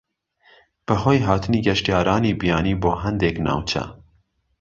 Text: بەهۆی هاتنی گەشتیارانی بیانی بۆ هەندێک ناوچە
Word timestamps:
بەهۆی 0.87 1.25
هاتنی 1.27 1.63
گەشتیارانی 1.67 2.37
بیانی 2.41 2.79
بۆ 2.81 2.91
هەندێک 3.03 3.35
ناوچە 3.45 3.83